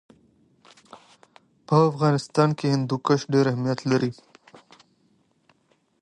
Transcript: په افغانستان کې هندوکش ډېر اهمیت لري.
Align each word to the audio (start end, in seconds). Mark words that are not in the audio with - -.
په 1.67 1.75
افغانستان 1.89 2.49
کې 2.57 2.73
هندوکش 2.75 3.21
ډېر 3.33 3.45
اهمیت 3.51 3.79
لري. 3.91 4.11